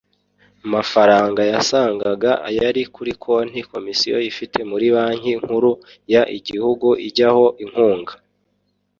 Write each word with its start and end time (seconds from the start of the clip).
mafaranga 0.73 1.41
yasangaga 1.53 2.31
ayari 2.49 2.81
kuri 2.95 3.11
konti 3.23 3.59
komisiyo 3.71 4.17
ifite 4.29 4.59
muri 4.71 4.87
banki 4.95 5.31
nkuru 5.41 5.71
y 6.13 6.15
igihugu 6.37 6.87
ijyaho 7.07 7.45
inkunga 7.63 8.13